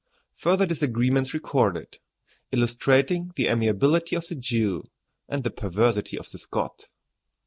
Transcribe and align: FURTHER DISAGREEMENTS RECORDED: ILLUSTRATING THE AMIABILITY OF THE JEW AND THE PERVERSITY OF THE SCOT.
FURTHER 0.35 0.65
DISAGREEMENTS 0.65 1.31
RECORDED: 1.35 1.99
ILLUSTRATING 2.51 3.33
THE 3.35 3.45
AMIABILITY 3.45 4.15
OF 4.15 4.27
THE 4.29 4.33
JEW 4.35 4.87
AND 5.29 5.43
THE 5.43 5.51
PERVERSITY 5.51 6.17
OF 6.17 6.27
THE 6.31 6.39
SCOT. 6.39 6.87